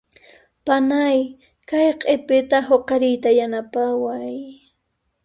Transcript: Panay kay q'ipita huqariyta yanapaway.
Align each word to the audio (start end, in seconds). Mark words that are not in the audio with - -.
Panay 0.65 1.19
kay 1.69 1.87
q'ipita 2.01 2.57
huqariyta 2.67 3.29
yanapaway. 3.39 4.35